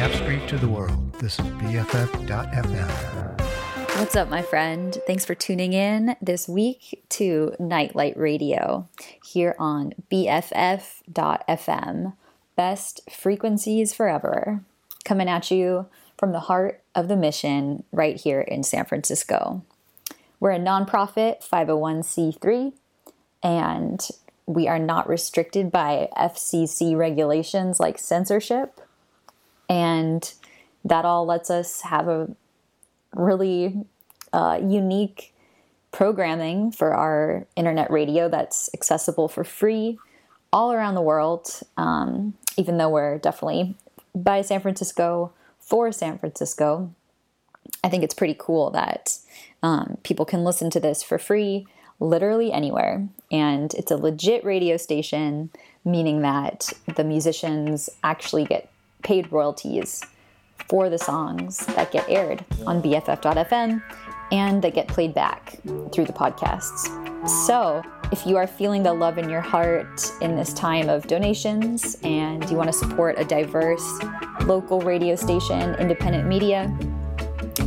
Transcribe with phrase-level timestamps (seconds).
[0.00, 1.12] Cap Street to the world.
[1.18, 2.88] This is BFF.FM.
[3.98, 4.96] What's up, my friend?
[5.06, 8.88] Thanks for tuning in this week to Nightlight Radio
[9.22, 11.44] here on BFF.FM.
[12.56, 14.64] Best frequencies forever.
[15.04, 15.84] Coming at you
[16.16, 19.62] from the heart of the mission right here in San Francisco.
[20.40, 22.72] We're a nonprofit 501c3
[23.42, 24.08] and
[24.46, 28.80] we are not restricted by FCC regulations like censorship.
[29.70, 30.30] And
[30.84, 32.28] that all lets us have a
[33.14, 33.86] really
[34.32, 35.32] uh, unique
[35.92, 39.98] programming for our internet radio that's accessible for free
[40.52, 43.76] all around the world, um, even though we're definitely
[44.14, 46.92] by San Francisco for San Francisco.
[47.84, 49.18] I think it's pretty cool that
[49.62, 51.66] um, people can listen to this for free
[52.00, 53.06] literally anywhere.
[53.30, 55.50] And it's a legit radio station,
[55.84, 58.70] meaning that the musicians actually get
[59.02, 60.02] paid royalties
[60.68, 63.82] for the songs that get aired on BFF.fm
[64.32, 65.58] and that get played back
[65.92, 66.88] through the podcasts.
[67.46, 71.96] So, if you are feeling the love in your heart in this time of donations
[72.02, 74.00] and you want to support a diverse
[74.42, 76.76] local radio station, independent media,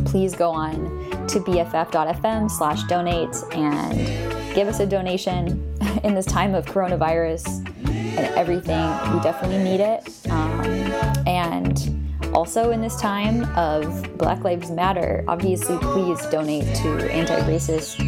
[0.05, 0.83] please go on
[1.27, 5.47] to bff.fm slash donate and give us a donation
[6.03, 8.89] in this time of coronavirus and everything.
[9.13, 10.29] We definitely need it.
[10.29, 17.39] Um, and also, in this time of Black Lives Matter, obviously, please donate to anti
[17.41, 17.99] racist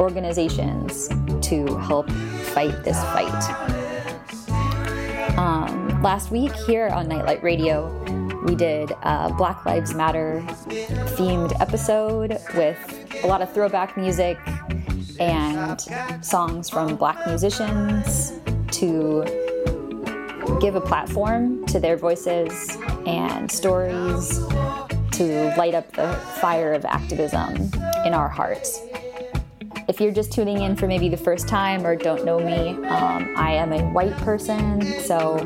[0.00, 1.08] organizations
[1.46, 2.08] to help
[2.54, 3.28] fight this fight.
[5.36, 7.92] Um, last week, here on Nightlight Radio,
[8.44, 10.42] we did a Black Lives Matter
[11.16, 12.78] themed episode with
[13.22, 14.38] a lot of throwback music
[15.20, 15.80] and
[16.24, 18.32] songs from black musicians
[18.70, 19.24] to
[20.60, 24.38] give a platform to their voices and stories
[25.10, 27.56] to light up the fire of activism
[28.06, 28.80] in our hearts.
[29.88, 33.34] If you're just tuning in for maybe the first time or don't know me, um,
[33.36, 35.36] I am a white person, so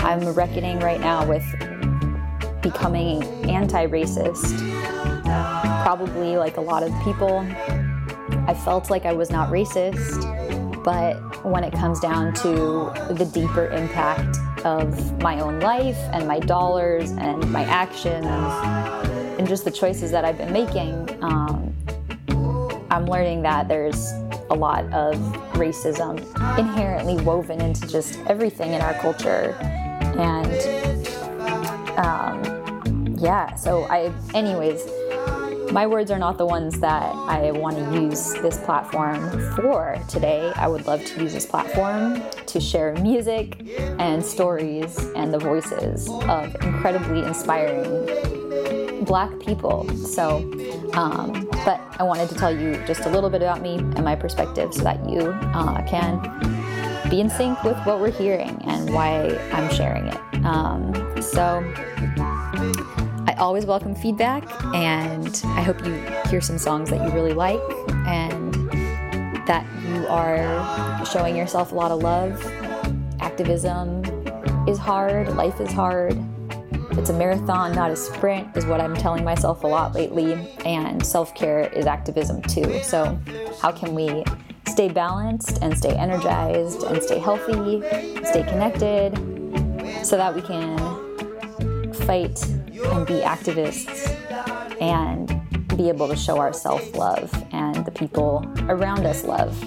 [0.00, 1.46] I'm reckoning right now with
[2.60, 4.58] becoming anti racist.
[5.84, 7.38] Probably like a lot of people,
[8.46, 11.16] I felt like I was not racist, but
[11.46, 17.10] when it comes down to the deeper impact of my own life and my dollars
[17.12, 18.26] and my actions
[19.38, 21.74] and just the choices that I've been making, um,
[22.90, 24.12] I'm learning that there's
[24.48, 25.16] a lot of
[25.54, 26.18] racism
[26.58, 29.52] inherently woven into just everything in our culture.
[30.18, 31.06] And
[31.98, 34.82] um, yeah, so I, anyways,
[35.72, 40.52] my words are not the ones that I want to use this platform for today.
[40.56, 43.60] I would love to use this platform to share music
[43.98, 49.88] and stories and the voices of incredibly inspiring black people.
[49.96, 50.38] So,
[50.94, 54.16] um, but I wanted to tell you just a little bit about me and my
[54.16, 55.20] perspective so that you
[55.54, 56.20] uh, can
[57.10, 60.44] be in sync with what we're hearing and why I'm sharing it.
[60.44, 61.62] Um, so,
[63.38, 65.92] always welcome feedback, and I hope you
[66.30, 67.60] hear some songs that you really like
[68.06, 68.54] and
[69.46, 72.44] that you are showing yourself a lot of love.
[73.20, 74.04] Activism
[74.66, 76.16] is hard, life is hard.
[76.92, 80.32] It's a marathon, not a sprint, is what I'm telling myself a lot lately.
[80.64, 82.82] And self care is activism too.
[82.82, 83.18] So,
[83.60, 84.24] how can we
[84.66, 87.82] stay balanced and stay energized and stay healthy,
[88.24, 89.14] stay connected,
[90.04, 92.42] so that we can fight
[92.84, 94.10] and be activists
[94.80, 95.28] and
[95.76, 99.62] be able to show our self love and the people around us love.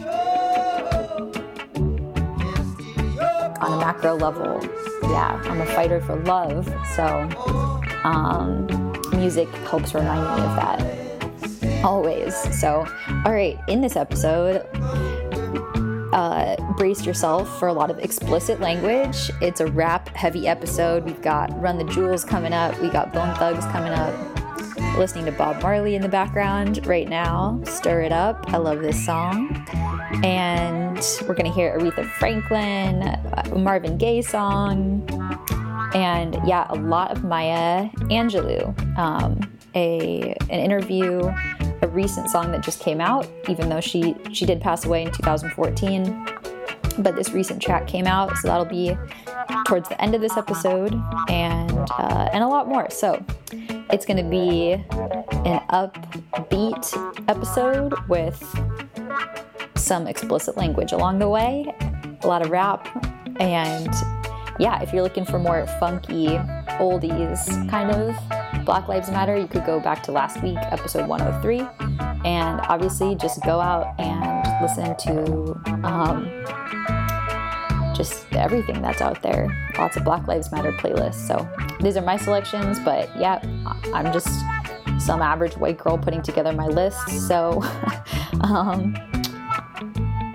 [3.61, 4.59] On a macro level,
[5.03, 6.65] yeah, I'm a fighter for love,
[6.95, 7.29] so
[8.03, 8.67] um,
[9.11, 11.09] music helps remind me of that
[11.83, 12.35] always.
[12.59, 12.87] So,
[13.25, 14.65] all right, in this episode,
[16.13, 19.29] uh, brace yourself for a lot of explicit language.
[19.41, 21.03] It's a rap heavy episode.
[21.03, 24.15] We've got Run the Jewels coming up, we got Bone Thugs coming up.
[24.97, 27.59] Listening to Bob Marley in the background right now.
[27.65, 28.45] Stir It Up.
[28.53, 29.67] I love this song.
[30.23, 30.95] And
[31.27, 35.05] we're going to hear Aretha Franklin, a Marvin Gaye song,
[35.93, 38.97] and yeah, a lot of Maya Angelou.
[38.97, 39.41] Um,
[39.75, 41.29] a an interview
[41.81, 45.11] a recent song that just came out, even though she she did pass away in
[45.11, 46.38] 2014.
[46.97, 48.97] But this recent track came out, so that'll be
[49.65, 50.93] towards the end of this episode,
[51.29, 52.89] and uh, and a lot more.
[52.89, 53.23] So
[53.91, 54.73] it's to be
[55.45, 58.43] an upbeat episode with
[59.75, 61.73] some explicit language along the way,
[62.21, 62.87] a lot of rap,
[63.39, 63.93] and
[64.59, 66.27] yeah, if you're looking for more funky
[66.79, 68.15] oldies kind of
[68.65, 71.59] Black Lives Matter, you could go back to last week, episode 103,
[72.25, 76.25] and obviously just go out and listen to um,
[77.95, 79.47] just everything that's out there.
[79.77, 81.27] Lots of Black Lives Matter playlists.
[81.27, 81.47] So
[81.81, 83.39] these are my selections, but yeah,
[83.93, 84.29] I'm just
[84.99, 87.27] some average white girl putting together my list.
[87.27, 87.61] So
[88.41, 88.95] um,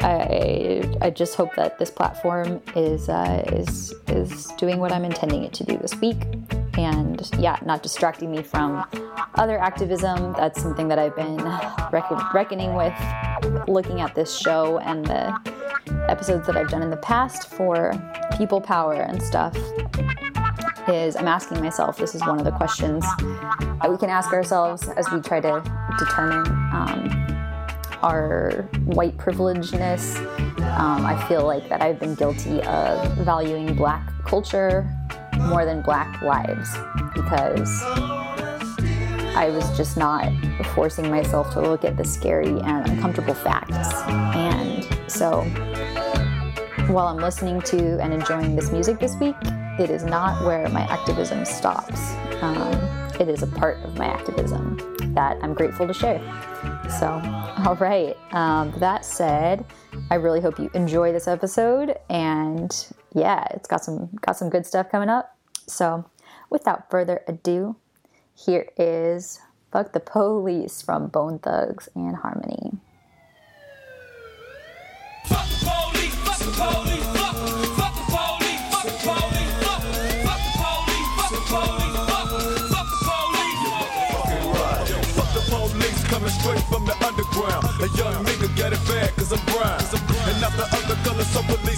[0.05, 5.45] I, I just hope that this platform is uh, is is doing what I'm intending
[5.45, 6.19] it to do this week,
[6.79, 8.85] and yeah, not distracting me from
[9.35, 10.33] other activism.
[10.35, 11.37] That's something that I've been
[11.91, 12.95] reckon- reckoning with,
[13.69, 15.37] looking at this show and the
[16.09, 17.93] episodes that I've done in the past for
[18.37, 19.57] people power and stuff.
[20.87, 21.97] Is I'm asking myself.
[21.97, 25.63] This is one of the questions that we can ask ourselves as we try to
[25.99, 26.47] determine.
[26.73, 27.25] Um,
[28.03, 30.17] our white privilegedness.
[30.79, 34.87] Um, I feel like that I've been guilty of valuing black culture
[35.39, 36.71] more than black lives
[37.15, 37.83] because
[39.37, 40.33] I was just not
[40.75, 43.93] forcing myself to look at the scary and uncomfortable facts.
[44.09, 45.43] And so
[46.89, 49.37] while I'm listening to and enjoying this music this week,
[49.79, 52.13] it is not where my activism stops.
[52.43, 52.73] Um,
[53.19, 54.77] it is a part of my activism
[55.15, 56.21] that I'm grateful to share.
[56.99, 57.09] So,
[57.67, 58.17] all right.
[58.33, 59.65] Um, that said,
[60.11, 62.71] I really hope you enjoy this episode, and
[63.15, 65.37] yeah, it's got some got some good stuff coming up.
[65.67, 66.05] So,
[66.51, 67.77] without further ado,
[68.35, 69.41] here is
[69.73, 72.73] "Fuck the Police" from Bone Thugs and Harmony.
[75.27, 76.95] Fuck the police, fuck the police.
[86.45, 87.65] straight from the underground.
[87.81, 89.81] A young nigga got it bad cause I'm brown.
[90.29, 91.74] And not the other colors so police think they have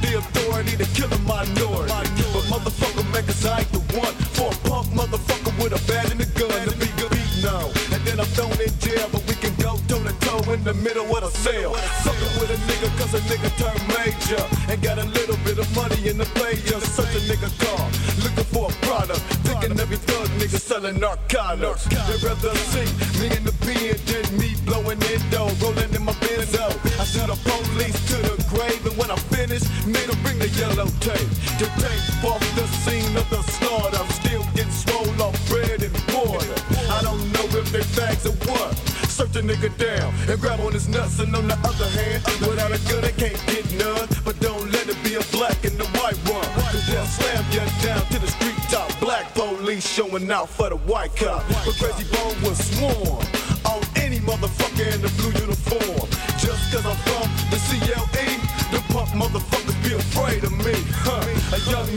[0.00, 1.92] the authority to kill a minority.
[2.32, 6.20] But motherfucker, cause I ain't the one for a punk motherfucker with a bat and
[6.20, 7.66] a gun to be beat now.
[7.92, 10.74] And then I'm thrown in jail, but we can go toe to toe in the
[10.74, 11.74] middle of the cell.
[12.04, 14.42] Fucking with a nigga cause a nigga turned major.
[14.70, 16.80] And got a little bit of money in the player.
[16.80, 17.84] Such a nigga car,
[18.24, 19.20] looking for a product.
[19.46, 21.84] Thinking every thug nigga selling narcotics.
[21.84, 22.88] They'd rather see
[23.20, 26.66] me in the pen than me blowing it dough, rolling in my benzo.
[27.00, 30.50] I send the police to the grave, and when I finish, made them bring the
[30.58, 31.30] yellow tape.
[31.62, 33.96] To tape off the scene of the slaughter.
[33.96, 36.54] I'm still getting swole off bread and water.
[36.90, 38.74] I don't know if they fags or what.
[39.08, 42.72] Search a nigga down and grab on his nuts, and on the other hand, without
[42.72, 44.08] a gun, they can't get none.
[44.24, 46.50] But don't let it be a black and a white one.
[46.72, 48.88] Cause they'll slam you down to the street top.
[49.00, 51.46] Black police showing out for the white cop.
[51.64, 53.24] But Crazy Bone was sworn
[53.70, 56.08] on any motherfucker in the blue uniform.
[56.38, 57.29] Just cause I'm from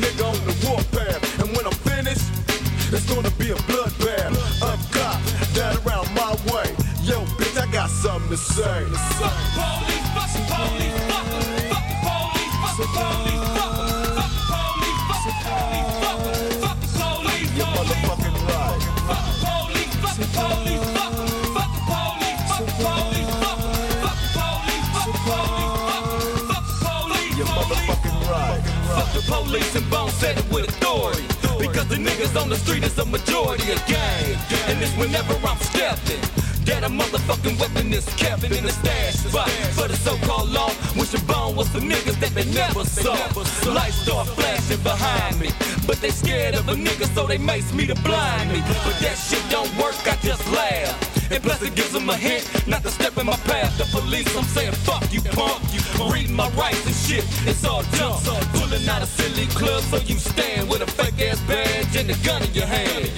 [0.02, 1.40] nigga on the warpath.
[1.40, 2.26] And when I'm finished,
[2.94, 4.34] it's gonna be a bloodbath.
[4.62, 5.20] Up cop,
[5.54, 6.70] down around my way.
[7.04, 9.53] Yo, bitch, I got something to say.
[29.28, 31.24] Police and bone set it with authority.
[31.60, 34.36] Because the niggas on the street is a majority of gang.
[34.68, 36.22] And it's whenever I'm stepping.
[36.66, 40.72] That a motherfucking weapon is kept in the stash spot for the so-called law.
[40.96, 43.18] Wishing bone was some niggas that they never saw.
[43.70, 45.50] Lights start flashing behind me,
[45.86, 48.62] but they scared of a nigga, so they mace me to blind me.
[48.62, 51.13] But that shit don't work, I just laugh.
[51.34, 53.76] And plus it gives them a hint not to step in my path.
[53.78, 55.64] The police, I'm saying fuck you, punk.
[55.74, 55.82] You
[56.14, 58.22] reading my rights and shit, it's all dumb.
[58.54, 62.18] Pulling out a silly club, so you stand with a fake ass badge and a
[62.26, 63.10] gun in your hand.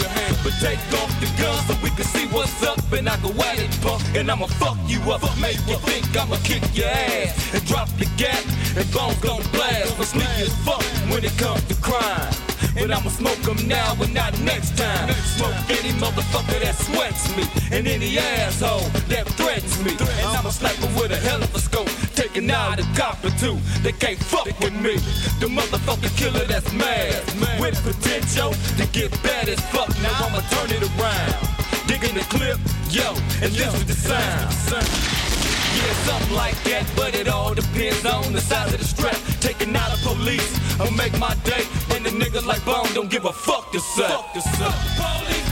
[0.43, 3.59] But take off the gun so we can see what's up, and I go at
[3.59, 4.01] it, punk.
[4.15, 8.07] And I'ma fuck you up, make you think I'ma kick your ass and drop the
[8.15, 8.43] gap,
[8.77, 9.97] and bones gon' blast.
[9.97, 12.31] But sneaky as fuck when it comes to crime.
[12.77, 15.09] And I'ma smoke them now and not next time.
[15.37, 17.43] Smoke any motherfucker that sweats me.
[17.71, 19.91] And any asshole that threatens me.
[19.91, 21.89] And I'm a sniper with a hell of a scope.
[22.15, 23.57] Taking out a cop or two.
[23.81, 24.95] They can't fuck with me.
[25.39, 27.23] The motherfucking killer that's mad.
[27.59, 29.89] With potential to get bad as fuck.
[30.01, 31.55] Now I'ma turn it around.
[31.87, 33.13] Digging the clip, yo,
[33.43, 35.34] and listen to the sound.
[35.85, 39.17] Yeah, something like that, but it all depends on the size of the strap.
[39.39, 40.49] Taking out a police,
[40.79, 41.63] I'll make my day.
[41.93, 44.07] And the niggas like Bone don't give a fuck to say.
[44.07, 44.49] Fuck to say.
[44.65, 45.44] Fuck the police,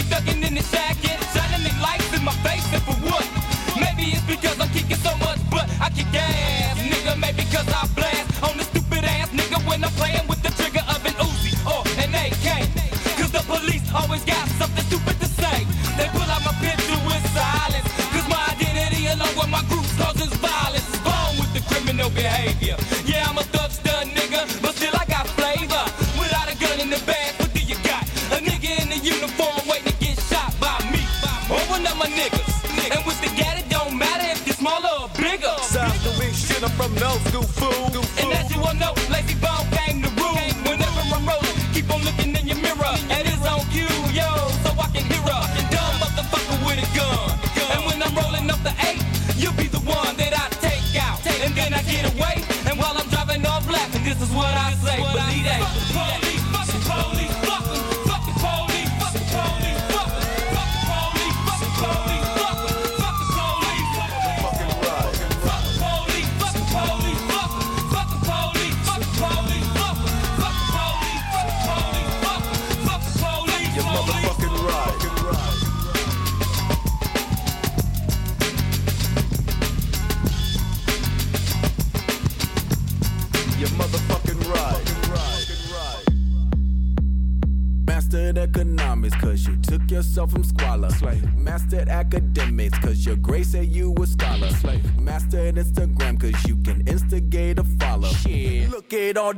[0.00, 0.97] all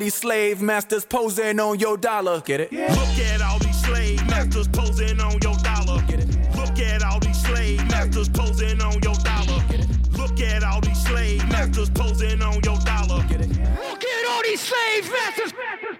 [0.00, 2.40] these slave masters posing on your dollar.
[2.40, 2.73] Get it?
[2.73, 2.92] Yeah.
[2.95, 6.02] Look at all these slave masters posing on your dollar.
[6.09, 6.28] Get it?
[6.57, 9.62] Look at all these slave masters posing on your dollar.
[9.69, 9.88] Get it?
[10.16, 13.23] Look at all these slave masters posing on your dollar.
[13.28, 13.49] Get it?
[13.50, 15.52] Look at all these slave masters.
[15.52, 16.00] Hey,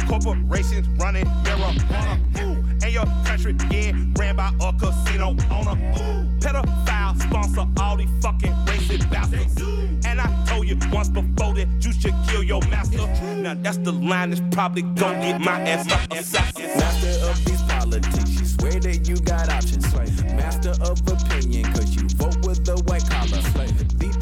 [0.11, 2.19] corporations running marijuana,
[2.83, 5.75] and your country getting ran by a casino owner.
[6.39, 9.61] Pedophile sponsor all these fucking racist bastards.
[10.05, 13.07] And I told you once before that you should kill your master.
[13.37, 16.09] Now that's the line that's probably gonna get my ass up.
[16.11, 19.93] Master of these politics, you swear that you got options.
[20.33, 23.20] Master of opinion, cause you vote with the white collar.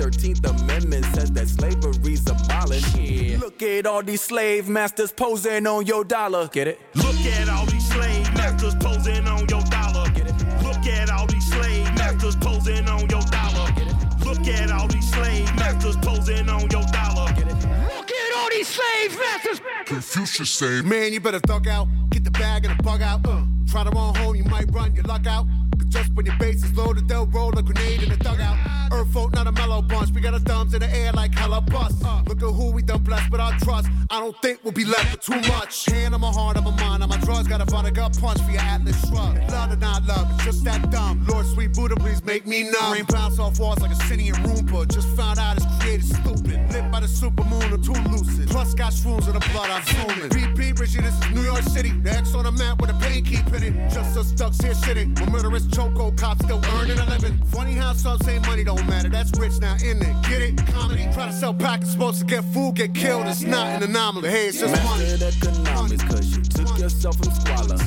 [0.09, 2.97] The 13th Amendment says that slavery's abolished.
[2.97, 3.37] Yeah.
[3.37, 6.47] Look at all these slave masters posing on your dollar.
[6.47, 6.79] Get it?
[6.95, 10.09] Look at all these slave masters posing on your dollar.
[10.09, 10.63] Get it?
[10.63, 13.71] Look at all these slave masters posing on your dollar.
[13.75, 14.25] Get it?
[14.25, 17.31] Look at all these slave masters posing on your dollar.
[17.33, 17.55] Get it?
[17.95, 19.61] Look at all these slave masters.
[19.85, 21.87] Confucius say, man, you better thug out.
[22.09, 23.19] Get the bag and the bug out.
[23.27, 25.45] Uh, try to run home, you might run your luck out.
[25.89, 28.57] Just when your base is loaded, they'll roll a grenade in the dugout.
[28.91, 30.11] Earth folk, not a mellow bunch.
[30.11, 32.03] We got our thumbs in the air like hella bust.
[32.27, 33.87] Look at who we done blessed with our trust.
[34.09, 35.85] I don't think we'll be left with too much.
[35.85, 37.47] Hand on my heart, on my mind, on my drugs.
[37.47, 39.37] Got a vodka punch for your Atlas shrug.
[39.51, 41.25] Love or not love, it's just that dumb.
[41.27, 42.93] Lord, sweet Buddha, please make me numb.
[42.93, 44.87] Rain bounce off walls like a Sinian Roomba.
[44.91, 46.71] Just found out it's created stupid.
[46.71, 48.49] Lit by the supermoon, or too lucid.
[48.49, 50.29] Plus got shrooms in the blood, I'm zooming.
[50.29, 51.89] BP, Richie, this is New York City.
[51.89, 53.73] The X on the map with a pain keep hitting.
[53.89, 55.13] Just us ducks here sitting.
[55.15, 57.37] When murderous choco cops still earning a living.
[57.45, 59.07] Funny how some say money don't matter.
[59.07, 60.15] That's rich now, in it?
[60.27, 60.67] Get it?
[60.67, 61.07] Comedy.
[61.13, 63.27] Try to sell packets, supposed to get food, get killed.
[63.27, 64.29] It's not an anomaly.
[64.29, 65.05] Hey, it's just money.
[65.05, 67.77] Mastered economics, cause you took yourself from squalor.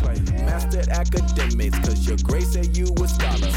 [0.46, 3.52] Mastered academics, cause your grade said you a scholar.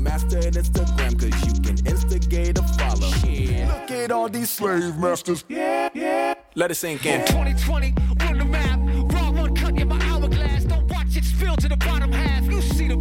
[0.00, 3.10] Mastered Instagram, cause you can instigate a follow.
[3.10, 5.44] Look at all these slave masters.
[5.48, 6.34] Yeah, yeah.
[6.54, 7.26] Let it sink in.
[7.26, 8.78] 2020, run the map.
[9.14, 10.64] Raw one cut in my hourglass.
[10.64, 12.44] Don't watch it spill to the bottom half.
[12.44, 12.96] You see the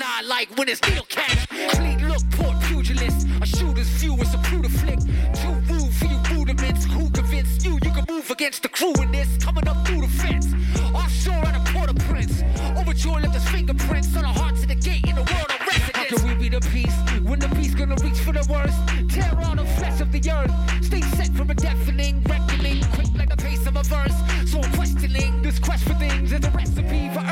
[0.00, 1.46] Nah, like when it's needle catch.
[1.76, 3.26] Clean look, port pugilist.
[3.42, 4.98] A shooter's view is a brutal flick.
[5.34, 6.86] Too rude for you rudiments.
[6.86, 9.28] Who convinced you you can move against the crew in this?
[9.44, 10.46] Coming up through the fence.
[10.94, 12.42] Offshore at a Port-au-Prince.
[12.78, 15.94] Overture left his fingerprints on the hearts of the gate in the world of residence.
[15.94, 18.78] How can we be the peace when the beast gonna reach for the worst?
[19.12, 20.82] Tear all the flesh of the earth.
[20.82, 22.82] Stay set from a deafening reckoning.
[22.94, 24.16] Quick like the pace of a verse.
[24.46, 26.79] So I'm questioning this quest for things is a rest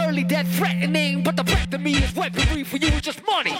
[0.08, 3.54] early death threatening, but the fact of me is weaponry for you is just money.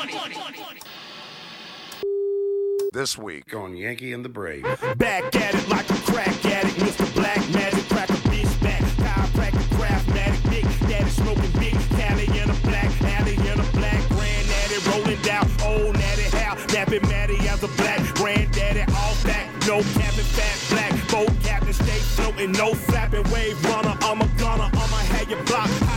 [2.90, 4.62] This week on Yankee and the Brave.
[4.97, 7.14] Back at it like a crack addict, Mr.
[7.14, 8.81] Black Magic, crack a bitch back.
[8.81, 14.78] Chiropractic, craftmatic, big daddy smoking big Cali in a black alley in a black granddaddy
[14.88, 20.25] rolling down old natty how napping Matty as a black granddaddy all back, no cabin
[20.25, 23.95] fat black boat captain stay floating, no flapping wave runner.
[24.00, 25.88] I'm a gunner, I'ma have your block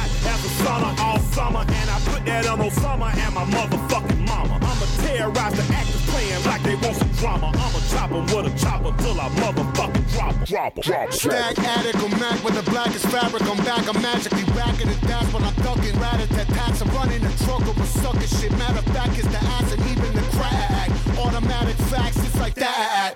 [0.81, 4.27] hot as a sauna all summer, and I put that on Osama and my motherfucking
[4.27, 4.55] mama.
[4.55, 7.47] I'ma terrorize the actors playing like they want some drama.
[7.47, 10.83] I'ma chop 'em with a chopper till I motherfucking drop, drop, 'em.
[10.83, 11.07] drop.
[11.07, 11.11] 'em.
[11.11, 13.43] Stack addict, I'm Mac with the blackest fabric.
[13.43, 15.01] I'm back, I'm magically racking it.
[15.01, 15.99] That's when I'm ducking.
[15.99, 16.81] Rat at tats.
[16.81, 18.51] I'm running the truck of a sucker shit.
[18.57, 20.89] Matter of fact, it's the ass and even the crack.
[21.17, 23.15] Automatic facts, it's like that.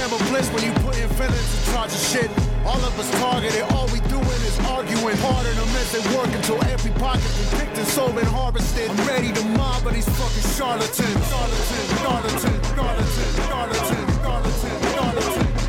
[0.00, 2.30] Scam of bliss when you put in feelings in charge of shit.
[2.64, 5.16] All of us targeted, all we doing is arguing.
[5.18, 8.88] Pardon them as they work until every pocket's been picked and sold and harvested.
[8.88, 11.28] I'm ready to mob, but these fucking charlatans.
[11.28, 13.12] Charlatan, charlatan, charlatan,
[13.44, 15.60] charlatan, charlatan, charlatan,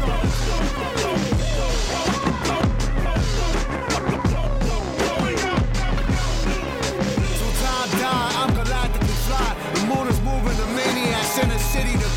[9.28, 9.56] fly.
[9.76, 10.20] The moon is
[10.58, 12.12] the maniacs in the city to.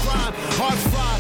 [0.55, 1.19] Hearts fly,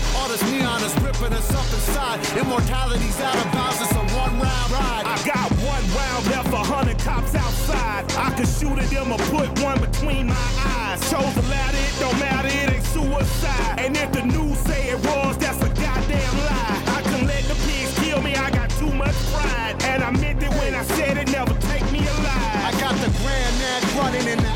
[1.24, 2.38] ripping us up inside.
[2.38, 5.04] Immortality's out of bounds, it's a one round ride.
[5.06, 8.04] I got one round left, a hundred cops outside.
[8.16, 11.00] I could shoot at them or put one between my eyes.
[11.10, 13.78] Chose the ladder, it don't matter, it ain't suicide.
[13.78, 16.82] And if the news say it was, that's a goddamn lie.
[16.98, 19.82] I can let the pigs kill me, I got too much pride.
[19.84, 22.64] And I meant it when I said it, never take me alive.
[22.68, 24.53] I got the granddad running in the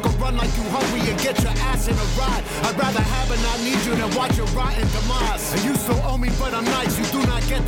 [0.00, 2.44] mic will run like you hungry and get your ass in a ride.
[2.64, 5.52] I'd rather have and not need you than watch your rotten demise.
[5.52, 6.98] And you still owe me, but I'm nice.
[6.98, 7.66] You do not get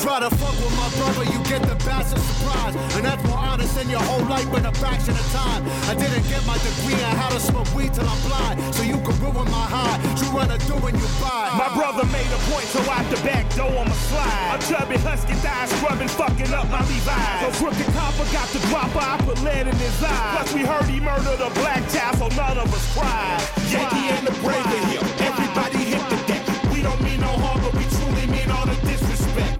[0.00, 2.74] try to fuck with my brother, you get the bastard surprise.
[2.94, 5.66] And that's more honest than your whole life in a fraction of time.
[5.90, 8.62] I didn't get my degree on how to smoke weed till I'm blind.
[8.74, 9.98] So you can ruin my high.
[10.22, 11.50] You run a do when you buy.
[11.58, 14.54] My brother made a point, so out the back door I'ma slide.
[14.54, 17.40] A chubby husky thigh scrubbing, fucking up my Levi's.
[17.42, 20.38] So crooked copper got the dropper, I put lead in his eye.
[20.38, 23.42] Plus we heard he murdered a black child, so none of us cried.
[23.66, 26.44] Yankee and the brave in here, everybody hit the deck.
[26.72, 29.07] We don't mean no harm, but we truly mean all the disrespect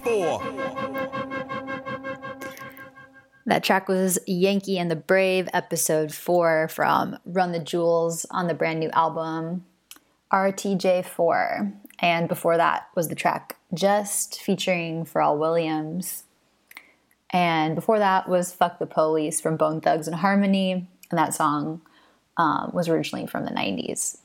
[0.09, 0.43] for.
[3.47, 8.55] That track was Yankee and the Brave, episode four from Run the Jewels on the
[8.55, 9.65] brand new album
[10.33, 11.73] RTJ4.
[12.01, 16.25] And before that was the track Just featuring Pharrell Williams.
[17.31, 20.89] And before that was Fuck the Police from Bone Thugs and Harmony.
[21.11, 21.81] And that song
[22.37, 24.19] um, was originally from the 90s.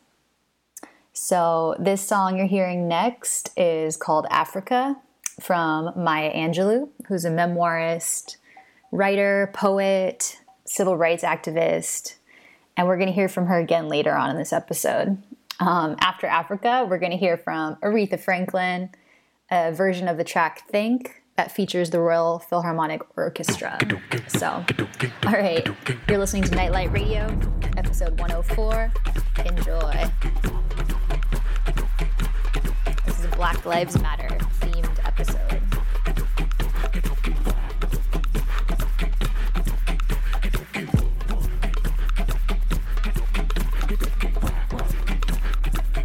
[1.13, 4.97] So this song you're hearing next is called Africa
[5.39, 8.37] from Maya Angelou, who's a memoirist
[8.91, 12.15] writer, poet, civil rights activist,
[12.77, 15.17] and we're going to hear from her again later on in this episode.
[15.59, 18.89] Um, after Africa, we're going to hear from Aretha Franklin,
[19.51, 23.79] a version of the track Think that features the Royal Philharmonic Orchestra.
[24.27, 24.63] So,
[25.25, 25.67] all right,
[26.07, 27.39] you're listening to Nightlight Radio,
[27.77, 28.91] episode 104.
[29.45, 30.11] Enjoy.
[33.05, 34.37] This is Black Lives Matter
[35.05, 35.61] episode.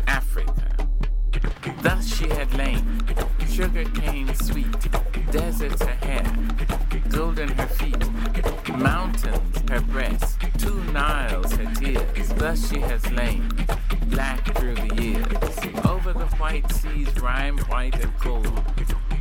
[0.06, 0.76] Africa.
[1.82, 3.02] Thus she had lain,
[3.48, 4.66] sugar cane sweet,
[5.30, 6.24] deserts her hair,
[7.10, 8.04] golden her feet,
[8.76, 12.28] mountains her breast, two Niles her tears.
[12.34, 13.48] Thus she has lain,
[14.06, 15.86] black through the years.
[15.86, 18.62] Over the white seas rime white and cold,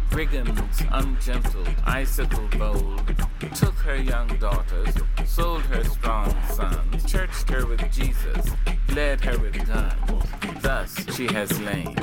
[0.09, 3.01] brigands ungentle, icicle bold,
[3.55, 4.93] took her young daughters,
[5.25, 8.45] sold her strong sons, churched her with Jesus,
[8.93, 10.23] led her with guns.
[10.61, 11.95] Thus she has lain.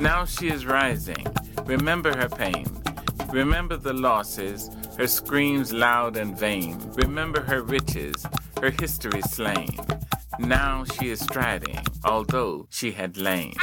[0.00, 1.24] Now she is rising.
[1.66, 2.66] Remember her pain.
[3.30, 6.78] Remember the losses, her screams loud and vain.
[6.94, 8.26] Remember her riches,
[8.60, 9.76] her history slain.
[10.38, 13.54] Now she is striding, although she had lain.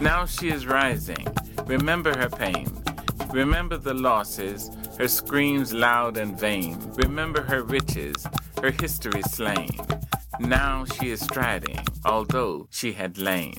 [0.00, 1.26] Now she is rising.
[1.66, 2.66] Remember her pain.
[3.32, 6.78] Remember the losses, her screams loud and vain.
[6.94, 8.26] Remember her riches,
[8.62, 9.78] her history slain.
[10.40, 13.54] Now she is striding, although she had lain.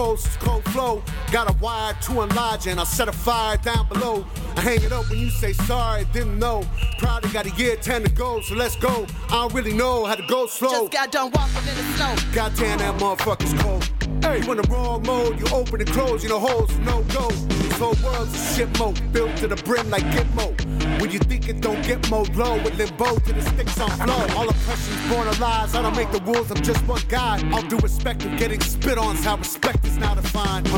[0.00, 1.02] Coast, cold flow.
[1.30, 4.24] Got a wire to enlarge and I set a fire down below.
[4.56, 6.64] I hang it up when you say sorry, didn't know.
[6.98, 9.06] Probably got a year 10 to go, so let's go.
[9.28, 10.70] I don't really know how to go slow.
[10.70, 12.14] Just got done walking in the snow.
[12.32, 13.84] Goddamn, that motherfucker's cold.
[14.24, 17.28] Hey, you in the wrong mode, you open and close, you know holes, no go.
[17.28, 20.59] This whole world's a shit mode, built to the brim like Gitmo.
[21.10, 24.38] You think it don't get more low, with limbo to the sticks on flow.
[24.38, 25.74] All oppression's born of lies.
[25.74, 27.42] I don't make the rules, I'm just one guy.
[27.52, 30.68] All due respect of getting spit on's how respect is now defined.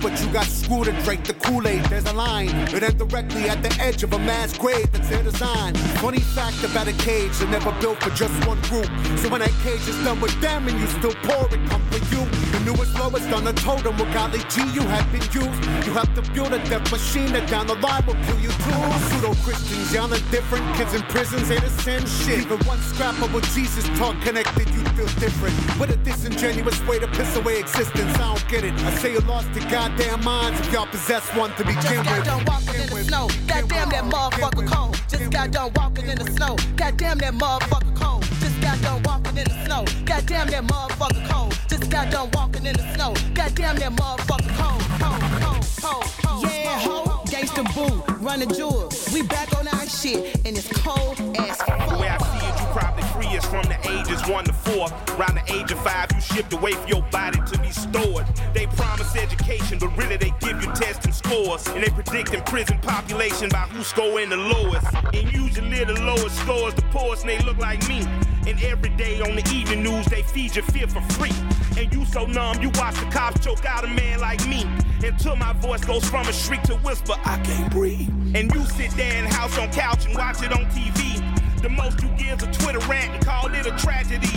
[0.00, 1.84] But you got screwed and drank the Kool-Aid.
[1.86, 5.22] There's a line, it ends directly at the edge of a mass grave that's their
[5.22, 5.74] design.
[6.02, 8.90] Funny fact about a cage, they're never built for just one group.
[9.18, 11.98] So when that cage is done with them and you still pour it, come for
[12.14, 12.24] you.
[12.52, 15.60] The newest lowest on the totem, what golly G you have been used.
[15.86, 18.82] You have to build a death machine that down the line will kill you too.
[19.08, 20.64] Pseudo Christians, y'all are different.
[20.76, 22.40] Kids in prisons ain't the same shit.
[22.46, 25.54] Even one scrap of what Jesus taught connected, you feel different.
[25.78, 28.14] What a disingenuous way to piss away existence.
[28.16, 28.74] I don't get it.
[28.74, 32.18] I say you lost your goddamn minds if y'all possess one to begin Just got
[32.18, 32.26] with.
[32.26, 33.26] done walking in the snow.
[33.46, 35.00] Goddamn that motherfucker cold.
[35.08, 36.56] Just got done walking in the snow.
[36.76, 38.22] Goddamn that motherfucker cold.
[38.22, 39.84] Just got done walking in the snow.
[40.04, 41.58] Goddamn that motherfucker cold.
[41.70, 43.14] Just got done walking in the snow.
[43.32, 44.82] Goddamn that motherfucker cold.
[45.00, 46.52] Cold, cold, cold, cold.
[46.52, 49.08] Yeah, ho, gangsta boo, run the jewels.
[49.10, 52.66] We back on our shit, and it's cold as The way I see it, you
[52.76, 54.88] probably free is from the ages one to four.
[55.16, 58.26] Around the age of five, you shipped away for your body to be stored.
[58.52, 61.66] They promise education, but really they give you tests and scores.
[61.68, 64.86] And they predict in prison population by who's scoring the lowest.
[65.14, 68.04] And usually the lowest scores the poorest, and they look like me.
[68.46, 71.32] And every day on the evening news, they feed you fear for free.
[71.78, 74.66] And you so numb, you watch the cops choke out a man like me.
[75.04, 78.08] Until my voice goes from a shriek to whisper, I can't breathe.
[78.36, 81.18] And you sit there in house on couch and watch it on TV.
[81.60, 84.30] The most you give is a Twitter rant and call it a tragedy.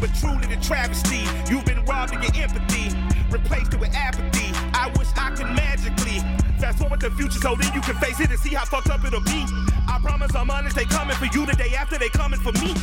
[0.00, 2.90] But truly the travesty, you've been robbed of your empathy,
[3.30, 4.50] replaced it with apathy.
[4.74, 6.18] I wish I could magically
[6.58, 9.04] fast forward the future so then you can face it and see how fucked up
[9.04, 9.46] it'll be.
[9.86, 12.74] I promise I'm honest, they coming for you the day after they coming for me.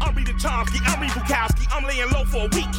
[0.00, 2.70] I'm Rita Chomsky, I'm Reed Bukowski, I'm laying low for a week.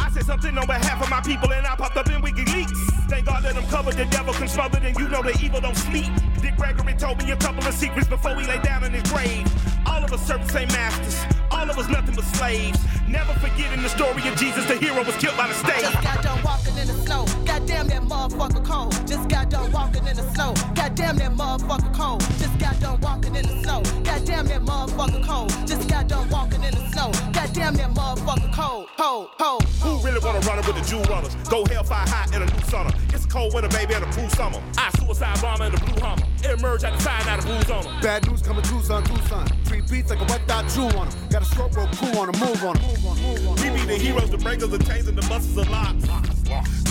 [0.00, 2.91] I said something on behalf of my people and I popped up in WikiLeaks.
[3.12, 5.76] Thank God that I'm covered, the devil can smother, and you know the evil don't
[5.76, 6.10] sleep.
[6.40, 9.46] Dick Gregory told me a couple of secrets before he lay down in his grave.
[9.84, 11.20] All of us the same masters,
[11.50, 12.78] all of us nothing but slaves.
[13.12, 15.82] Never forgetting the story of Jesus, the hero was killed by the state.
[15.82, 17.26] Just got done walking in the snow.
[17.44, 18.92] Goddamn that motherfucker cold.
[19.06, 20.54] Just got done walking in the snow.
[20.74, 22.22] Goddamn that motherfucker cold.
[22.40, 23.82] Just got done walking in the snow.
[24.02, 25.50] Goddamn that motherfucker cold.
[25.68, 27.12] Just got done walking in the snow.
[27.34, 28.88] Goddamn that motherfucker cold.
[28.96, 29.62] Cold, cold.
[29.84, 31.34] Who really wanna run it with the Jew runners?
[31.50, 32.96] Go hellfire hot in a new sauna.
[33.12, 34.62] It's a cold winter, baby, and a cool summer.
[34.78, 36.24] I suicide bomber in a blue hummer.
[36.48, 38.00] Emerge at the side, out of blues on 'em.
[38.00, 39.46] Bad news coming Tucson, Tucson.
[39.64, 41.28] Three beats like a wet dot Jew on on 'em.
[41.28, 43.01] Got a stroke rope cool on 'em, move on on 'em.
[43.02, 46.06] We be the heroes, the breakers, the chains, and the busters of locks.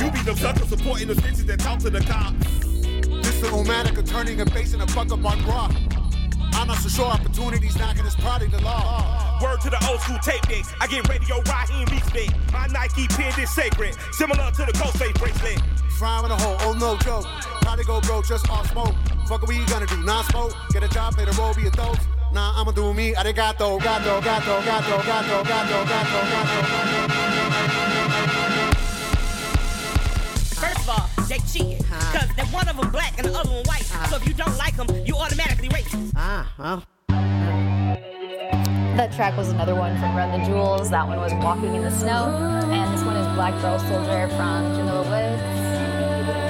[0.02, 2.36] You be the suckers supporting the bitches that talk to the cops.
[3.24, 5.72] This the Omanica turning and a fuck up on rock.
[6.54, 9.40] I'm not so sure opportunities knocking this party the law.
[9.42, 10.74] Word to the old school tape decks.
[10.82, 12.30] I get radio Raheem beats big.
[12.52, 15.62] My Nike pin is sacred, similar to the Ghostface bracelet.
[15.98, 17.26] Frying in a hole, oh no joke.
[17.62, 18.96] Probably go broke just off smoke.
[19.28, 20.54] Fuck what we gonna do, non smoke?
[20.74, 21.98] Get a job, play the role, be a dose.
[22.34, 26.62] Nah, I'ma do me, arigato, gato, gato, gato, gato, gato, gato, gato.
[30.56, 31.84] First of all, they cheating.
[31.84, 33.84] Cause that one of them black and the other one white.
[34.10, 36.14] So if you don't like them, you automatically racist.
[36.16, 36.84] Ah, well.
[38.96, 40.90] That track was another one from Run the Jewels.
[40.90, 42.28] That one was Walking in the Snow.
[42.64, 45.42] And this one is Black Girl Soldier from Jamila Woods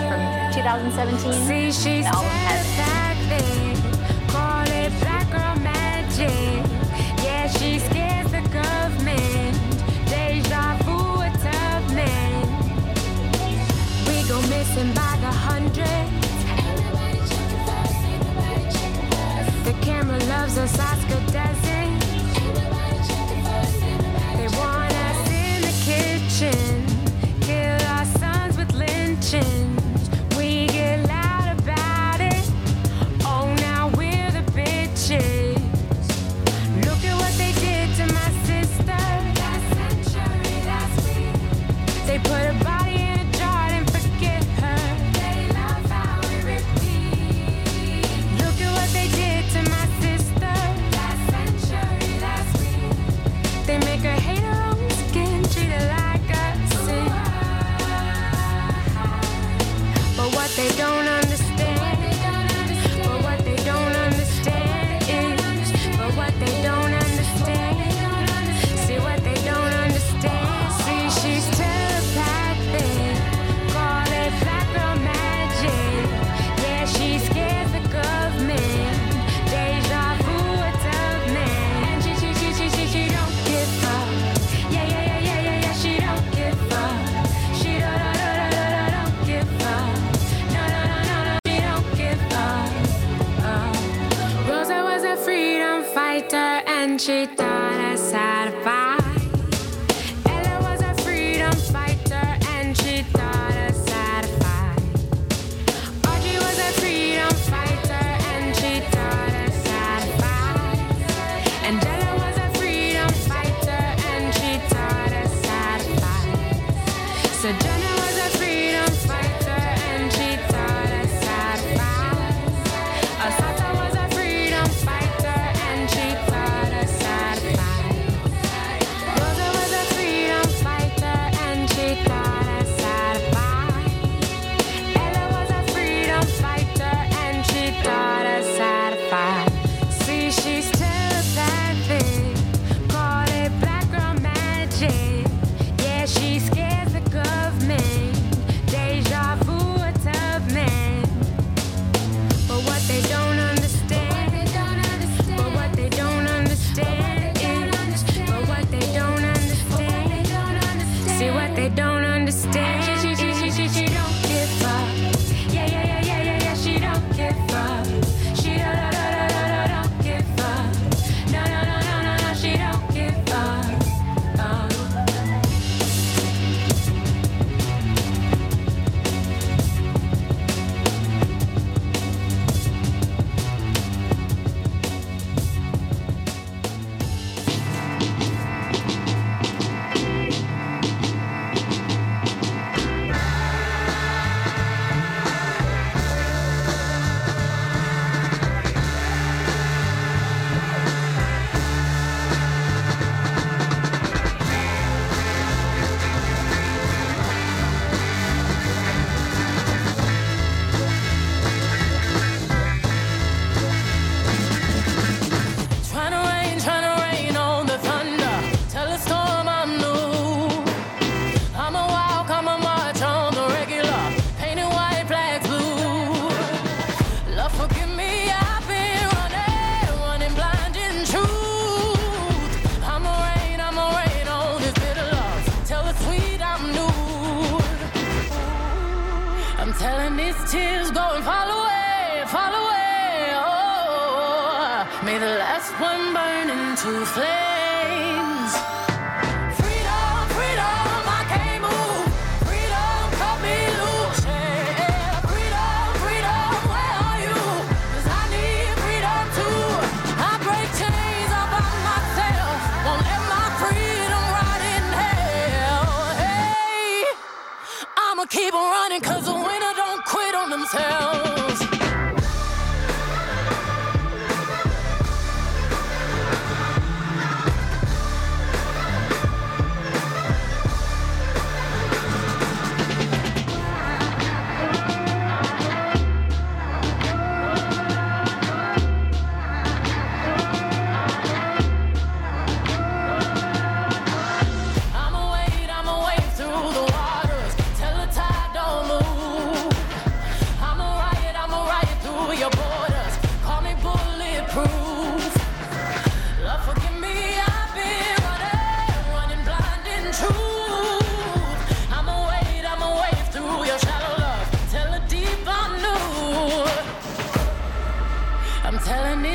[0.10, 0.22] from
[0.54, 1.34] 2017.
[1.48, 3.71] See, she's the album has
[14.74, 15.84] missing by the hundreds.
[19.66, 21.62] The camera loves us, Oscar doesn't.
[21.62, 21.71] They
[96.82, 97.80] and she thought
[98.66, 99.01] I.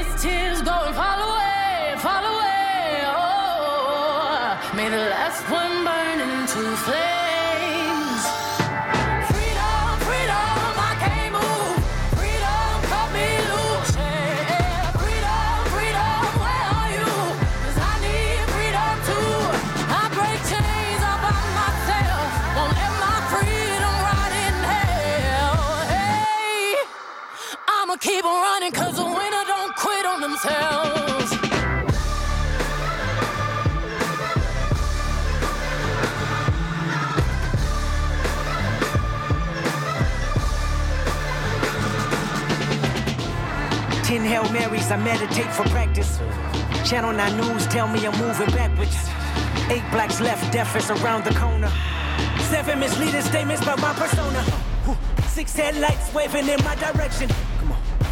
[0.06, 3.02] these tears go and fall away, fall away.
[3.04, 5.75] Oh, may the last one.
[44.06, 46.18] Ten Hail Marys, I meditate for practice.
[46.88, 48.96] Channel 9 News tell me I'm moving backwards.
[49.68, 51.72] Eight blacks left, deaf is around the corner.
[52.48, 54.44] Seven misleading statements by my persona.
[55.26, 57.28] Six headlights waving in my direction.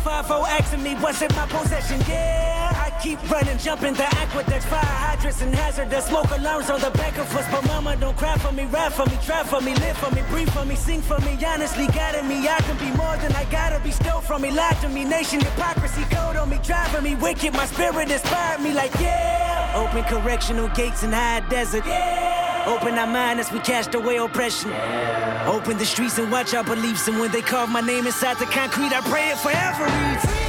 [0.02, 2.63] Five-O oh asking me what's in my possession, yeah
[3.04, 7.28] keep running, jumping the aqueducts, fire hydrants and hazardous smoke alarms on the back of
[7.36, 7.46] us.
[7.50, 10.22] But mama, don't cry for me, ride for me, drive for me, live for me,
[10.30, 11.32] breathe for me, sing for me.
[11.44, 13.90] Honestly, guiding me, I can be more than I gotta be.
[13.90, 17.52] Stole from me, lied to me, nation hypocrisy, code on me, driving me wicked.
[17.52, 19.82] My spirit inspired me, like yeah.
[19.82, 21.84] Open correctional gates in high desert.
[21.84, 22.64] Yeah.
[22.66, 24.70] Open our mind as we cast away oppression.
[24.70, 25.52] Yeah.
[25.54, 27.06] Open the streets and watch our beliefs.
[27.06, 30.43] And when they carve my name inside the concrete, I pray it forever reads.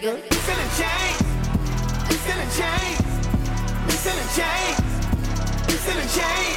[0.00, 1.20] Nigga, still in chains.
[2.08, 3.04] Still in chains.
[4.00, 4.80] Still in chains.
[5.76, 6.56] Still in chains.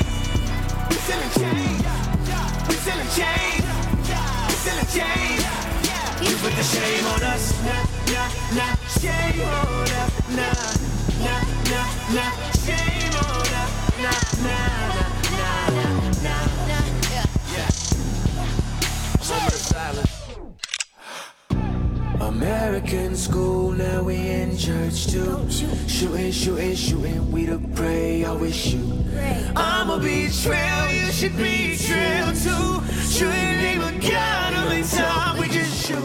[1.03, 1.83] Still in chains.
[2.79, 3.67] Still in chains.
[4.47, 5.43] You still in chains.
[6.23, 7.43] You put the shame on us.
[7.65, 7.83] Nah,
[8.13, 8.75] nah, nah.
[9.01, 10.13] Shame on us.
[10.29, 10.55] Nah,
[11.19, 12.31] nah, nah, nah.
[12.63, 13.71] Shame on us.
[13.99, 15.12] Nah, nah, nah,
[22.27, 25.49] American school, now we in church too.
[25.87, 29.05] Shooting, shooting, shooting, we to pray, always shoot.
[29.55, 32.81] I'ma be trail, you should be trail too.
[33.09, 36.03] Shooting name of God, only time we just shoot.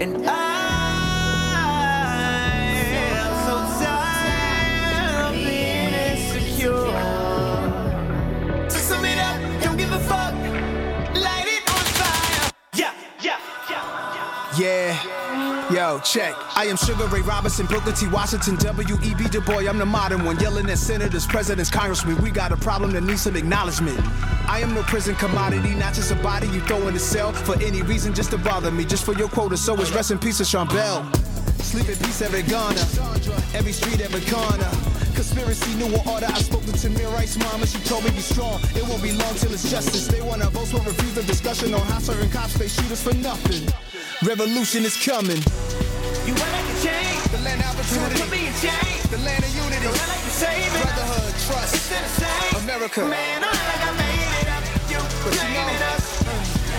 [0.00, 0.69] And I
[14.60, 15.70] yeah.
[15.72, 16.34] Yo, check.
[16.56, 18.08] I am Sugar Ray Robinson, Booker T.
[18.08, 19.28] Washington, W.E.B.
[19.28, 19.68] Du Bois.
[19.68, 22.20] I'm the modern one, yelling at senators, presidents, congressmen.
[22.20, 23.98] We got a problem that needs some acknowledgement.
[24.48, 27.54] I am no prison commodity, not just a body you throw in the cell for
[27.62, 29.56] any reason just to bother me, just for your quota.
[29.56, 31.10] So it's rest in peace to Sean Bell.
[31.60, 32.80] Sleep in peace, every Ghana,
[33.54, 34.89] every street, every corner.
[35.20, 36.24] Conspiracy, new order.
[36.32, 37.66] I spoke to Tamir Rice, mama.
[37.66, 38.56] She told me be strong.
[38.72, 40.08] It won't be long till it's justice.
[40.08, 43.12] They wanna vote for refuse the discussion on how certain cops they shoot us for
[43.12, 43.68] nothing.
[44.24, 45.36] Revolution is coming.
[46.24, 47.20] You act like a chain.
[47.36, 48.16] The land of opportunity.
[48.16, 49.02] Put me in chains.
[49.12, 49.84] The land of unity.
[49.84, 50.88] Don't act like you're saving.
[50.88, 51.74] Brotherhood, trust.
[51.76, 52.64] It's the same.
[52.64, 53.00] America.
[53.04, 54.64] Man, I like I made it up.
[54.88, 56.04] You But you know- us.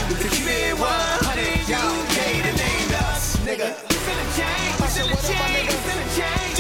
[0.10, 1.70] We could keep it 100.
[1.70, 1.78] You
[2.18, 3.38] gave the name to us.
[3.46, 4.82] Nigga, you still in chains.
[4.82, 5.70] You still in chains.
[5.70, 6.50] You still in chains.
[6.50, 6.51] You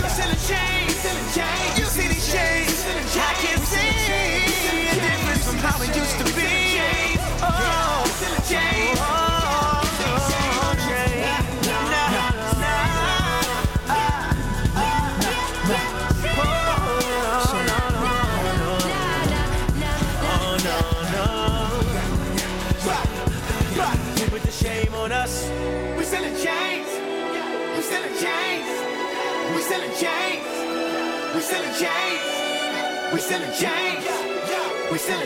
[6.12, 6.42] used to be.
[7.42, 8.36] Oh, still
[24.96, 25.50] on us.
[25.98, 26.88] We still in chains.
[27.76, 28.68] We still in chains.
[29.56, 30.52] We still in chains.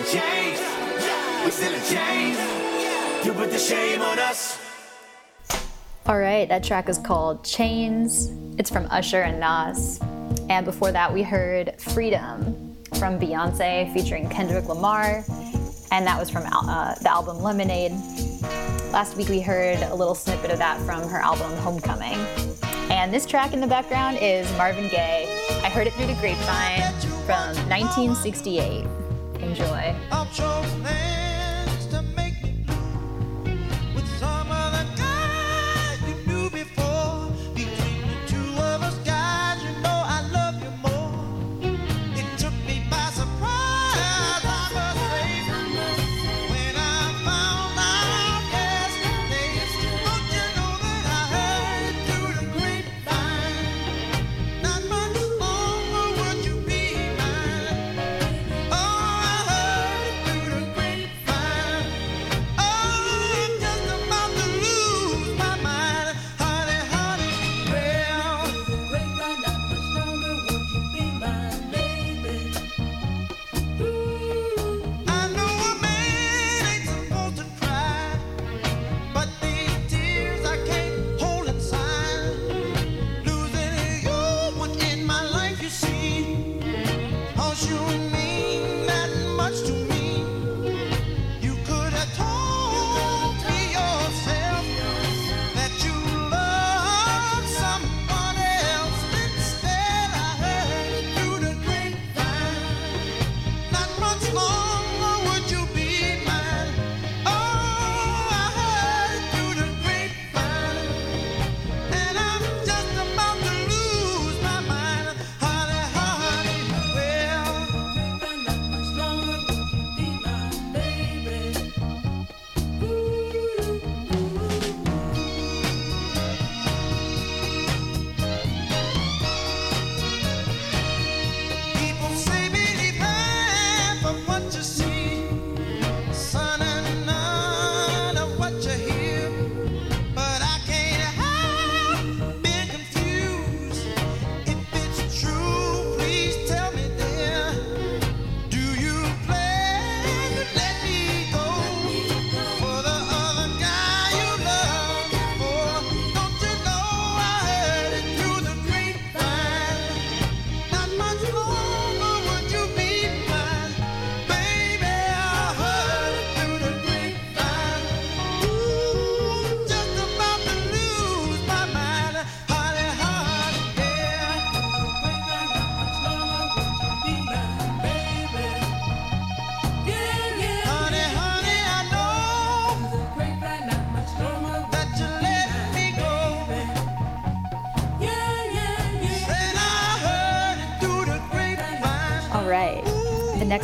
[0.06, 0.75] Chains.
[1.46, 3.24] We selling chains.
[3.24, 4.60] You put the shame on us.
[6.08, 8.32] All right, that track is called Chains.
[8.58, 10.00] It's from Usher and Nas.
[10.50, 15.24] And before that, we heard Freedom from Beyonce featuring Kendrick Lamar.
[15.92, 17.92] And that was from uh, the album Lemonade.
[18.92, 22.18] Last week, we heard a little snippet of that from her album Homecoming.
[22.90, 25.28] And this track in the background is Marvin Gaye.
[25.64, 26.82] I heard it through the grapevine
[27.28, 28.88] from 1968.
[29.44, 29.96] Enjoy.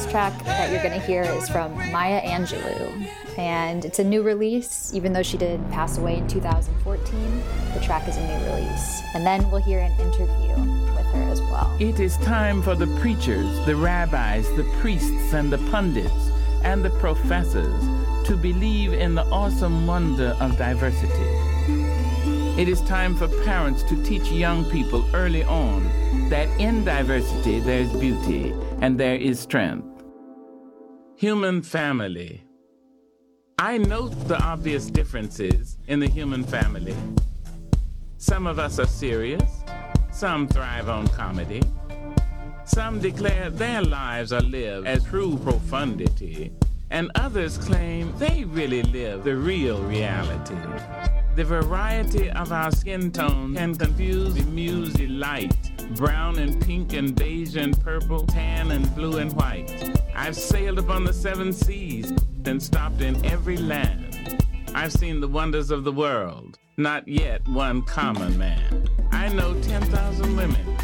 [0.02, 3.08] Next track that you're going to hear is from Maya Angelou.
[3.38, 7.43] And it's a new release, even though she did pass away in 2014.
[7.74, 9.02] The track is a new release.
[9.14, 10.56] And then we'll hear an interview
[10.95, 11.76] with her as well.
[11.80, 16.32] It is time for the preachers, the rabbis, the priests, and the pundits,
[16.64, 17.84] and the professors
[18.28, 21.30] to believe in the awesome wonder of diversity.
[22.60, 25.84] It is time for parents to teach young people early on
[26.30, 29.91] that in diversity there's beauty and there is strength.
[31.22, 32.43] Human family.
[33.59, 36.95] I note the obvious differences in the human family.
[38.17, 39.43] Some of us are serious,
[40.11, 41.61] some thrive on comedy,
[42.65, 46.53] some declare their lives are lived as true profundity,
[46.89, 50.57] and others claim they really live the real reality.
[51.36, 55.55] The variety of our skin tone can confuse, amuse, delight.
[55.96, 60.00] Brown and pink and beige and purple, tan and blue and white.
[60.16, 62.14] I've sailed upon the seven seas
[62.46, 64.44] and stopped in every land.
[64.74, 68.88] I've seen the wonders of the world, not yet one common man.
[69.12, 70.78] I know 10,000 women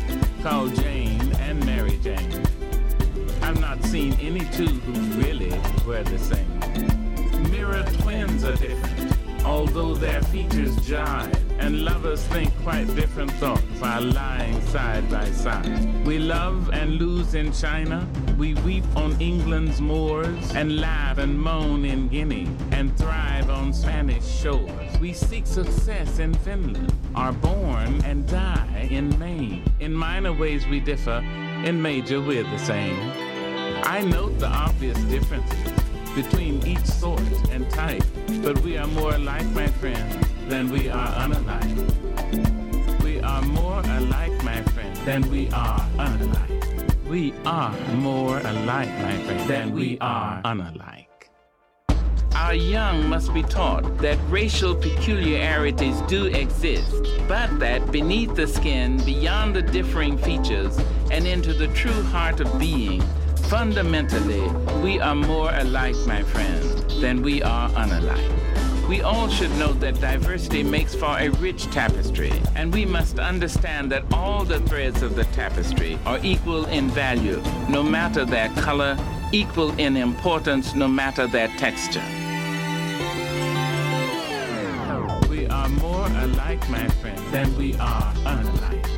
[0.44, 2.44] called Jane and Mary Jane.
[3.42, 7.52] I've not seen any two who really were the same.
[7.52, 8.97] Mirror twins are different
[9.46, 16.06] although their features jive, and lovers think quite different thoughts while lying side by side.
[16.06, 18.08] We love and lose in China,
[18.38, 24.26] we weep on England's moors, and laugh and moan in Guinea, and thrive on Spanish
[24.26, 25.00] shores.
[25.00, 29.64] We seek success in Finland, are born and die in Maine.
[29.80, 31.24] In minor ways we differ,
[31.66, 32.98] In major, we're the same.
[33.84, 35.77] I note the obvious differences
[36.18, 38.04] between each sort and type,
[38.42, 40.12] but we are more alike, my friend,
[40.50, 43.04] than we are unalike.
[43.04, 47.06] We are more alike, my friend, than we are unalike.
[47.08, 51.06] We are more alike, my friend, than we are unalike.
[52.34, 56.96] Our young must be taught that racial peculiarities do exist,
[57.28, 60.80] but that beneath the skin, beyond the differing features,
[61.12, 63.04] and into the true heart of being,
[63.48, 64.46] fundamentally,
[64.82, 68.88] we are more alike, my friends, than we are unalike.
[68.90, 73.90] We all should know that diversity makes for a rich tapestry, and we must understand
[73.92, 78.98] that all the threads of the tapestry are equal in value, no matter their color,
[79.32, 82.04] equal in importance, no matter their texture.
[85.30, 88.97] We are more alike, my friend, than we are unalike.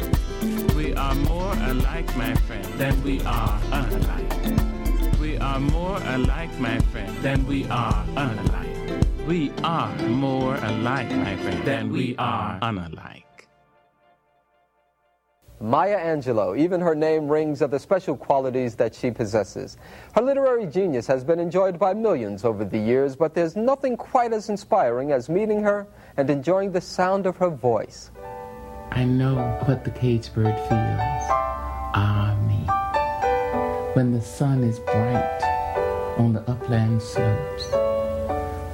[0.99, 5.19] Are more alike, my friend, than we are unalike.
[5.19, 9.25] We are more alike, my friend, than we are unalike.
[9.25, 13.23] We are more alike, my friend, than we are unalike.
[15.61, 19.77] Maya Angelou, even her name rings of the special qualities that she possesses.
[20.15, 24.33] Her literary genius has been enjoyed by millions over the years, but there's nothing quite
[24.33, 25.87] as inspiring as meeting her
[26.17, 28.11] and enjoying the sound of her voice.
[28.91, 29.35] I know
[29.65, 31.25] what the cage bird feels.
[31.93, 32.65] Ah, me.
[33.93, 35.39] When the sun is bright
[36.17, 37.65] on the upland slopes.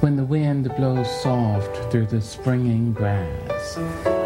[0.00, 3.76] When the wind blows soft through the springing grass.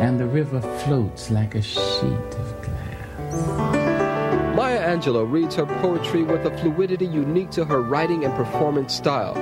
[0.01, 4.57] And the river floats like a sheet of glass.
[4.57, 9.35] Maya Angelou reads her poetry with a fluidity unique to her writing and performance style.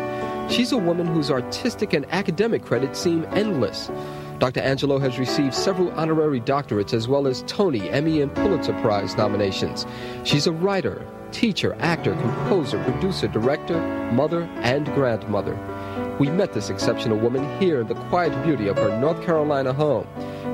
[0.49, 3.90] She's a woman whose artistic and academic credits seem endless.
[4.39, 4.61] Dr.
[4.61, 9.84] Angelou has received several honorary doctorates as well as Tony, Emmy, and Pulitzer Prize nominations.
[10.22, 13.80] She's a writer, teacher, actor, composer, producer, director,
[14.12, 15.59] mother, and grandmother.
[16.20, 20.07] We met this exceptional woman here in the quiet beauty of her North Carolina home,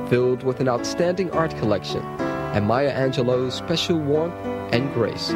[0.08, 2.02] filled with an outstanding art collection
[2.54, 4.34] and Maya Angelou's special warmth
[4.72, 5.30] and grace.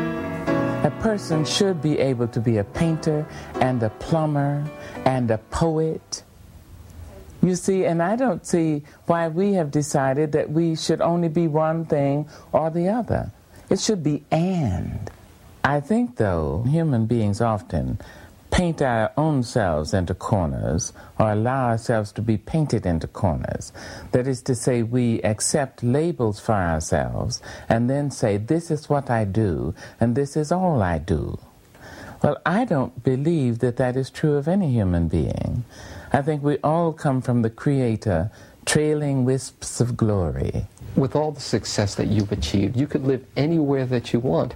[0.85, 3.27] A person should be able to be a painter
[3.57, 4.65] and a plumber
[5.05, 6.23] and a poet.
[7.49, 11.49] You see, and I don't see why we have decided that we should only be
[11.49, 13.33] one thing or the other.
[13.71, 15.11] It should be and.
[15.65, 18.01] I think, though, human beings often
[18.51, 23.73] paint our own selves into corners or allow ourselves to be painted into corners.
[24.13, 29.09] That is to say, we accept labels for ourselves and then say, this is what
[29.09, 31.39] I do and this is all I do.
[32.23, 35.65] Well, I don't believe that that is true of any human being.
[36.13, 38.31] I think we all come from the Creator,
[38.65, 40.67] trailing wisps of glory.
[40.97, 44.55] With all the success that you've achieved, you could live anywhere that you want,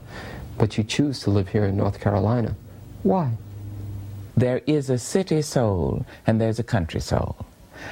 [0.56, 2.56] but you choose to live here in North Carolina.
[3.02, 3.32] Why?
[4.34, 7.36] There is a city soul and there's a country soul.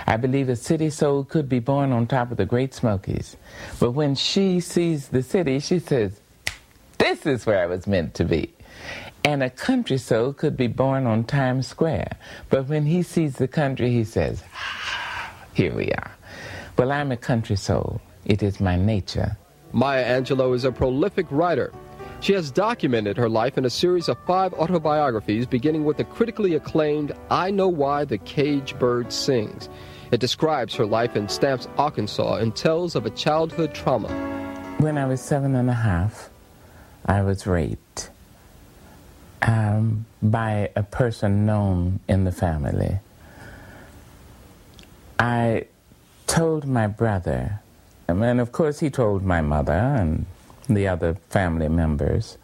[0.07, 3.37] I believe a city soul could be born on top of the Great Smokies,
[3.79, 6.21] but when she sees the city, she says,
[6.97, 8.53] This is where I was meant to be.
[9.25, 12.17] And a country soul could be born on Times Square,
[12.49, 16.11] but when he sees the country, he says, ah, Here we are.
[16.79, 18.01] Well, I'm a country soul.
[18.25, 19.37] It is my nature.
[19.73, 21.73] Maya Angelou is a prolific writer.
[22.21, 26.55] She has documented her life in a series of five autobiographies, beginning with the critically
[26.55, 29.69] acclaimed I Know Why the Cage Bird Sings.
[30.11, 34.09] It describes her life in Stamps, Arkansas, and tells of a childhood trauma.
[34.79, 36.31] When I was seven and a half,
[37.07, 37.90] I was raped
[39.43, 42.99] um, by a person known in the family.
[45.19, 45.67] I
[46.27, 47.61] told my brother,
[48.09, 50.27] and of course he told my mother and
[50.69, 52.39] the other family members.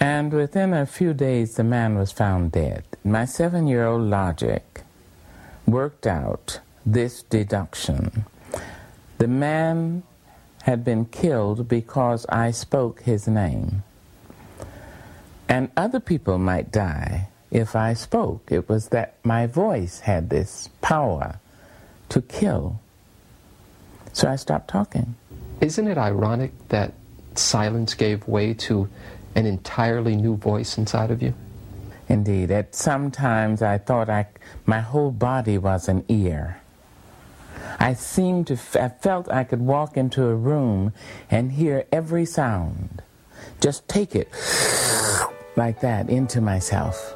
[0.00, 2.84] And within a few days, the man was found dead.
[3.04, 4.82] My seven year old logic
[5.66, 8.24] worked out this deduction.
[9.18, 10.02] The man
[10.62, 13.82] had been killed because I spoke his name.
[15.52, 18.50] And other people might die if I spoke.
[18.50, 21.40] It was that my voice had this power
[22.08, 22.80] to kill.
[24.14, 25.14] So I stopped talking.
[25.60, 26.94] Isn't it ironic that
[27.34, 28.88] silence gave way to
[29.34, 31.34] an entirely new voice inside of you?
[32.08, 32.50] Indeed.
[32.50, 34.28] At sometimes I thought I,
[34.64, 36.62] my whole body was an ear.
[37.78, 40.94] I seemed to, I felt I could walk into a room
[41.30, 43.02] and hear every sound.
[43.60, 44.32] Just take it
[45.56, 47.14] like that into myself.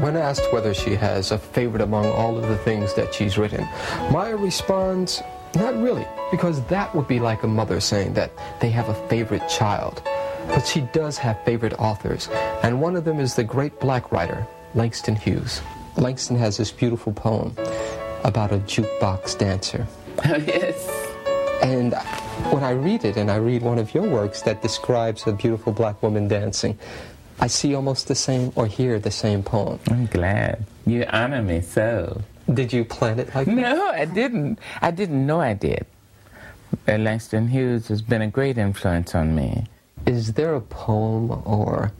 [0.00, 3.68] When asked whether she has a favorite among all of the things that she's written,
[4.10, 5.22] Maya responds,
[5.54, 9.46] Not really, because that would be like a mother saying that they have a favorite
[9.48, 10.02] child.
[10.48, 12.28] But she does have favorite authors,
[12.62, 15.60] and one of them is the great black writer, Langston Hughes.
[15.96, 17.54] Langston has this beautiful poem
[18.24, 19.86] about a jukebox dancer.
[20.24, 20.88] Oh, yes.
[21.62, 21.94] And
[22.50, 25.72] when I read it, and I read one of your works that describes a beautiful
[25.72, 26.78] black woman dancing,
[27.40, 29.80] I see almost the same or hear the same poem.
[29.90, 30.64] I'm glad.
[30.86, 32.22] You honor me so.
[32.52, 33.54] Did you plan it like that?
[33.54, 34.58] No, I didn't.
[34.80, 35.86] I didn't know I did.
[36.86, 39.66] Langston Hughes has been a great influence on me.
[40.06, 41.92] Is there a poem or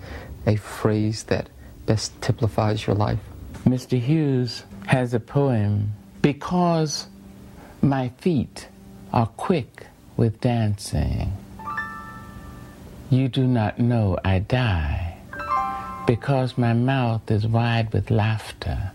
[0.47, 1.49] a phrase that
[1.87, 3.21] best typifies your life?
[3.65, 4.01] Mr.
[4.01, 7.07] Hughes has a poem because
[7.81, 8.69] my feet
[9.13, 9.87] are quick
[10.23, 11.33] with dancing.
[13.11, 15.17] You do not know I die
[16.07, 18.93] because my mouth is wide with laughter.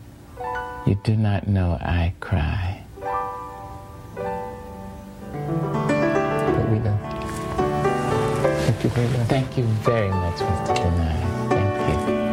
[0.85, 2.81] You do not know I cry.
[5.35, 6.97] But we know.
[8.63, 9.27] Thank you very much.
[9.27, 10.75] Thank you very much, Mr.
[10.77, 11.49] Denai.
[11.49, 12.26] Thank you.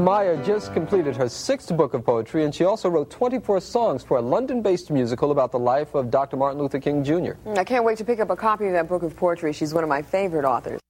[0.00, 4.16] Maya just completed her sixth book of poetry, and she also wrote 24 songs for
[4.16, 6.38] a London based musical about the life of Dr.
[6.38, 7.32] Martin Luther King Jr.
[7.54, 9.52] I can't wait to pick up a copy of that book of poetry.
[9.52, 10.80] She's one of my favorite authors.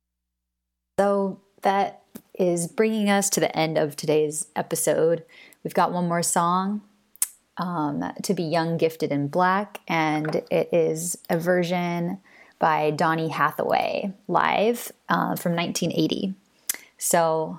[0.97, 2.03] So that
[2.39, 5.25] is bringing us to the end of today's episode.
[5.65, 6.83] We've got one more song
[7.57, 12.21] um, to be Young, Gifted, and Black, and it is a version
[12.61, 16.35] by Donny Hathaway live uh, from 1980.
[16.97, 17.59] So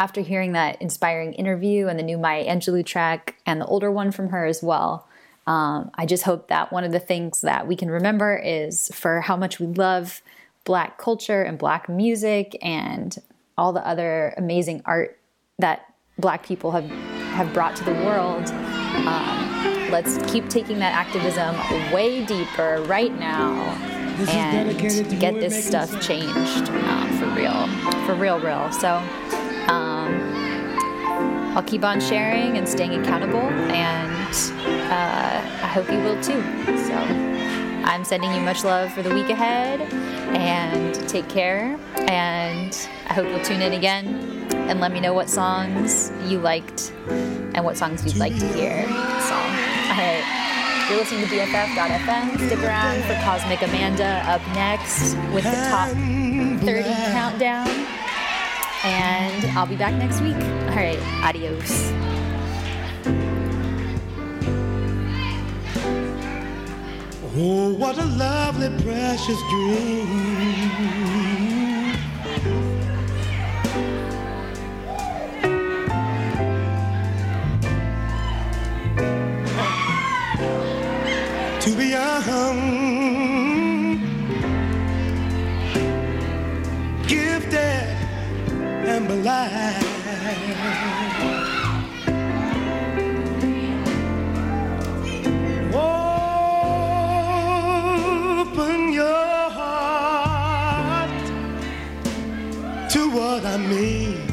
[0.00, 4.10] after hearing that inspiring interview and the new Maya Angelou track and the older one
[4.10, 5.06] from her as well,
[5.46, 9.20] um, I just hope that one of the things that we can remember is for
[9.20, 10.22] how much we love
[10.64, 13.14] Black culture and Black music and
[13.58, 15.18] all the other amazing art
[15.58, 15.84] that
[16.18, 16.88] Black people have
[17.34, 18.48] have brought to the world.
[19.06, 21.54] Um, let's keep taking that activism
[21.92, 23.52] way deeper right now
[24.30, 24.78] and
[25.20, 27.66] get this stuff changed um, for real,
[28.06, 28.72] for real, real.
[28.72, 28.98] So
[29.70, 34.34] um, I'll keep on sharing and staying accountable, and
[34.90, 36.42] uh, I hope you will too.
[36.86, 36.94] So
[37.84, 39.80] I'm sending you much love for the week ahead,
[40.34, 41.78] and take care.
[41.96, 46.92] And I hope you'll tune in again and let me know what songs you liked
[47.08, 48.86] and what songs you'd like to hear.
[48.86, 50.36] So, all right.
[50.88, 52.46] You're listening to BFF.FM.
[52.46, 57.68] Stick around for Cosmic Amanda up next with the top 30 countdown.
[58.82, 60.36] And I'll be back next week.
[60.36, 60.98] All right.
[61.22, 61.92] Adios.
[67.36, 70.30] Oh, what a lovely, precious dream.
[89.10, 89.26] Open
[98.92, 101.10] your heart
[102.90, 104.28] to what I mean,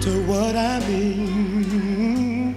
[0.00, 2.56] to what I mean.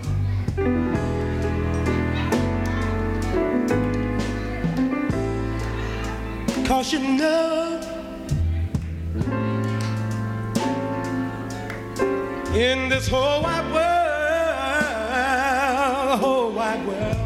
[6.65, 7.66] Cause you know
[12.57, 14.19] in this whole wide world,
[16.19, 17.17] whole wide world.